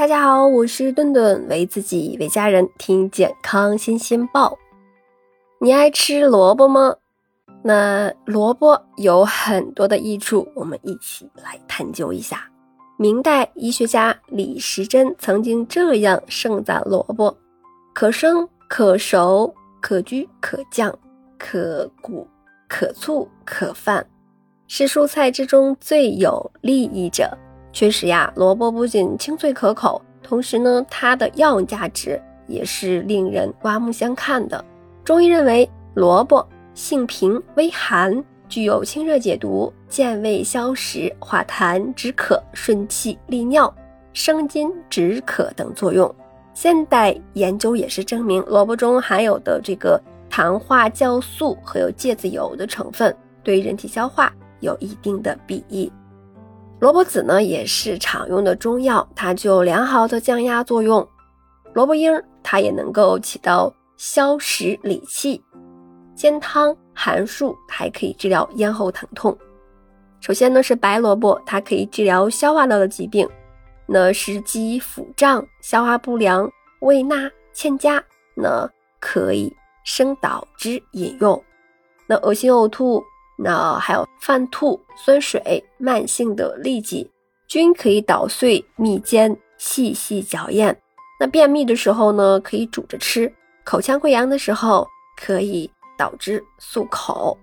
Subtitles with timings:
[0.00, 4.58] 大家好，我是顿顿，为自己为家人听健康新鲜报。
[5.60, 6.96] 你爱吃萝卜吗？
[7.62, 12.50] 那萝卜有很多的益处，我们一起来探究一下。
[12.96, 17.36] 明代医学家李时珍曾经这样盛赞萝卜：
[17.92, 20.98] 可生可熟，可居可酱，
[21.38, 22.26] 可谷
[22.66, 24.08] 可醋可饭，
[24.66, 27.36] 是蔬菜之中最有利益者。
[27.72, 34.64] 确实呀，萝卜不仅清脆可口，同时呢，它的药用价值也是令人刮目相看的。
[35.04, 43.72] 中医认为，萝卜性平微寒，具有清热解毒、健胃消食、化痰止渴、顺气利尿、
[44.12, 46.12] 生津止渴等作用。
[46.52, 55.90] 现代研究也是证明，萝卜中含有的这个糖化酵素和有芥子油的成分，对人体消化有一定的裨益。
[56.80, 61.06] 萝卜籽呢也是常用的中药，它具有良好的降压作用。
[61.74, 62.10] 萝卜缨
[62.42, 65.42] 它也能够起到消食理气。
[66.14, 69.36] 煎汤含漱还可以治疗咽喉疼痛。
[70.20, 73.28] 首先呢是白萝卜，它可以治疗消化道的疾病，
[73.86, 76.50] 那食积腹胀、消化不良、
[76.80, 78.02] 胃纳欠佳，
[78.34, 81.42] 那可以生捣汁饮用。
[82.06, 83.02] 那恶心呕吐。
[83.42, 87.10] 那还有泛吐、酸水、慢性的痢疾，
[87.48, 90.76] 均可以捣碎蜜煎，细细嚼咽。
[91.18, 93.30] 那便秘的时候呢，可以煮着吃；
[93.64, 97.36] 口腔溃疡的时候，可以捣汁漱口。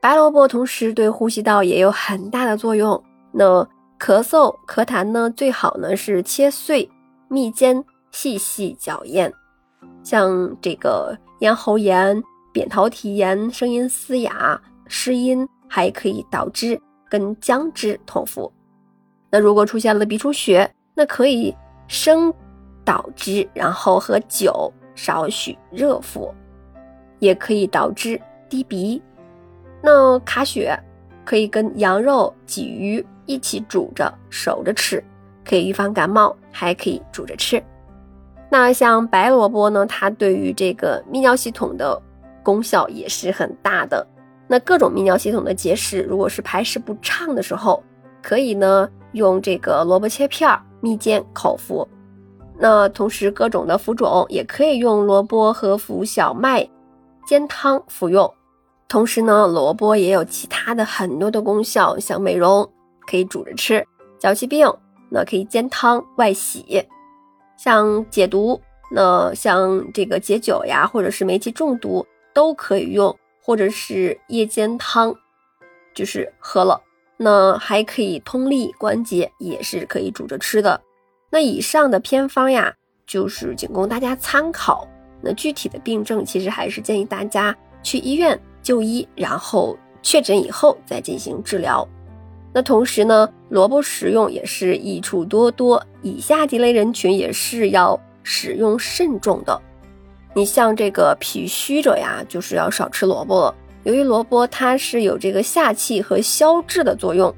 [0.00, 3.02] 白萝卜同时对呼吸道也有很大的作用。
[3.32, 3.62] 那
[3.98, 6.88] 咳嗽、咳痰呢，最好呢是切碎、
[7.28, 9.32] 蜜煎，细细嚼咽。
[10.02, 12.20] 像这个咽喉炎、
[12.52, 14.60] 扁桃体炎、声音嘶哑。
[14.94, 18.52] 湿阴还可以导致跟姜汁同服。
[19.30, 21.56] 那如果出现了鼻出血，那可以
[21.88, 22.32] 生
[22.84, 26.32] 导汁，然后和酒少许热服，
[27.20, 28.20] 也可以导致
[28.50, 29.02] 滴鼻。
[29.82, 30.78] 那卡血
[31.24, 35.02] 可以跟羊肉、鲫鱼一起煮着熟着吃，
[35.42, 37.60] 可以预防感冒，还可以煮着吃。
[38.50, 41.98] 那像白萝卜呢，它对于这个泌尿系统的
[42.42, 44.06] 功效也是很大的。
[44.48, 47.82] 那各种泌尿系统的结石，如果是排石不畅的时候，
[48.22, 51.86] 可以呢用这个萝卜切片儿蜜煎口服。
[52.58, 56.68] 那同时各种的浮肿也可以用萝卜和服小麦
[57.26, 58.30] 煎汤服用。
[58.88, 62.68] 同时呢，萝卜也有其他的很多的功效，像美容
[63.06, 63.82] 可以煮着吃，
[64.18, 64.70] 脚气病
[65.10, 66.84] 那可以煎汤外洗，
[67.56, 68.60] 像解毒，
[68.90, 73.16] 那像这个解酒呀，或者是煤气中毒都可以用。
[73.42, 75.14] 或者是夜间汤，
[75.92, 76.80] 就是喝了，
[77.16, 80.80] 那还可以通利关节，也是可以煮着吃的。
[81.30, 82.72] 那以上的偏方呀，
[83.06, 84.86] 就是仅供大家参考。
[85.20, 91.86] 那具体的病症，其实还是建议大家去医院就医，然后确诊以后再进行治疗。
[92.52, 99.60] 那同时呢，萝卜食用也是益处多多，以下几类人群也是要使用慎重的。
[100.34, 103.54] 你像这个脾虚者呀，就是要少吃萝卜了。
[103.84, 107.34] 由于萝卜它是有这个下气和消滞的作用，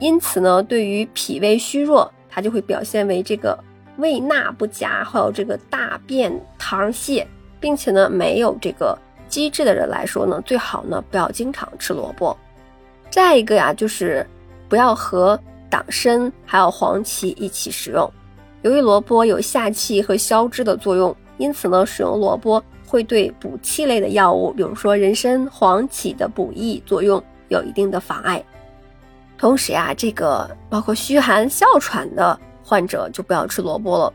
[0.00, 3.56] 因此呢，对于脾胃虚弱，它就会表现为这个
[3.98, 7.24] 胃纳不佳，还有这个大便溏泻，
[7.60, 8.98] 并且呢，没有这个
[9.28, 12.36] 机制的人来说呢，最好呢不要经常吃萝卜。
[13.08, 14.26] 再一个呀，就是
[14.68, 15.38] 不要和
[15.70, 18.10] 党参还有黄芪一起食用，
[18.62, 21.14] 由于萝卜有下气和消滞的作用。
[21.38, 28.42] 因此呢，使用萝卜会对补气类的药物，比如说人参、黄芪的补益作用有一定的妨碍。
[29.38, 34.12] 同时呀，这个包括虚寒、哮喘的患者就不要吃萝卜了。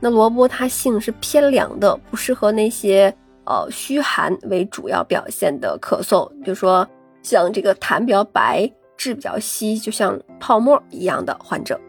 [0.00, 6.86] 那萝卜它性是偏凉的，不适合那些呃虚寒为主要表现的咳嗽，比如说
[7.22, 11.80] 像这个痰比较白、质比较稀，就像泡沫一样的患者。